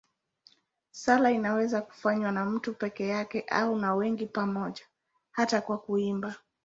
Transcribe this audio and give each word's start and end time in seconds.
Sala 0.91 1.31
inaweza 1.31 1.81
kufanywa 1.81 2.31
na 2.31 2.45
mtu 2.45 2.73
peke 2.73 3.07
yake 3.07 3.41
au 3.49 3.75
na 3.79 3.95
wengi 3.95 4.25
pamoja, 4.25 4.83
hata 5.31 5.61
kwa 5.61 5.77
kuimba. 5.77 6.35